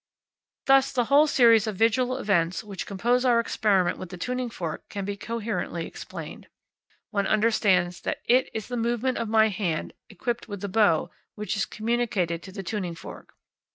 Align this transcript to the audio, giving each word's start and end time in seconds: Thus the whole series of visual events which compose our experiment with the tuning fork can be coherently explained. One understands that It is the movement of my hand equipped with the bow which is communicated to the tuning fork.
Thus 0.65 0.91
the 0.91 1.05
whole 1.13 1.27
series 1.27 1.67
of 1.67 1.75
visual 1.75 2.17
events 2.17 2.63
which 2.63 2.87
compose 2.87 3.23
our 3.23 3.39
experiment 3.39 3.99
with 3.99 4.09
the 4.09 4.17
tuning 4.17 4.49
fork 4.49 4.89
can 4.89 5.05
be 5.05 5.15
coherently 5.15 5.85
explained. 5.85 6.47
One 7.11 7.27
understands 7.27 8.01
that 8.01 8.23
It 8.25 8.49
is 8.51 8.67
the 8.67 8.77
movement 8.77 9.19
of 9.19 9.29
my 9.29 9.49
hand 9.49 9.93
equipped 10.09 10.47
with 10.47 10.61
the 10.61 10.67
bow 10.69 11.11
which 11.35 11.55
is 11.55 11.67
communicated 11.67 12.41
to 12.41 12.51
the 12.51 12.63
tuning 12.63 12.95
fork. 12.95 13.35